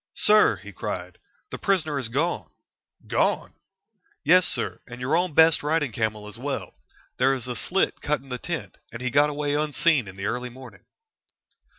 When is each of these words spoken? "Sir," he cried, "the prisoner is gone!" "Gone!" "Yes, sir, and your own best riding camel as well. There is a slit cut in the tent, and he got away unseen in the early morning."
"Sir," 0.15 0.55
he 0.55 0.71
cried, 0.71 1.19
"the 1.51 1.59
prisoner 1.59 1.99
is 1.99 2.09
gone!" 2.09 2.49
"Gone!" 3.05 3.53
"Yes, 4.23 4.47
sir, 4.47 4.81
and 4.87 4.99
your 4.99 5.15
own 5.15 5.35
best 5.35 5.61
riding 5.61 5.91
camel 5.91 6.27
as 6.27 6.39
well. 6.39 6.73
There 7.19 7.35
is 7.35 7.47
a 7.47 7.55
slit 7.55 8.01
cut 8.01 8.19
in 8.19 8.29
the 8.29 8.39
tent, 8.39 8.77
and 8.91 8.99
he 9.03 9.11
got 9.11 9.29
away 9.29 9.53
unseen 9.53 10.07
in 10.07 10.15
the 10.15 10.25
early 10.25 10.49
morning." 10.49 10.85